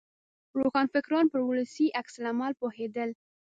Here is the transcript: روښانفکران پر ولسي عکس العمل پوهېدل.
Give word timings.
روښانفکران 0.59 1.25
پر 1.33 1.41
ولسي 1.49 1.87
عکس 1.99 2.13
العمل 2.19 2.51
پوهېدل. 2.61 3.09